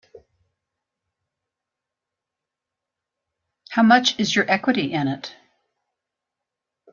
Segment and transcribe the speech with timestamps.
[3.69, 5.35] How much is your equity in it?